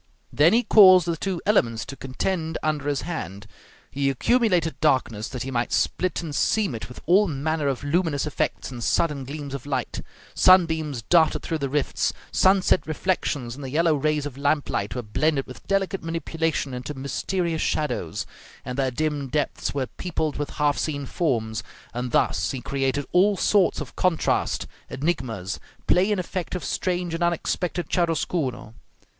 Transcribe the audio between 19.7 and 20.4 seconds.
were peopled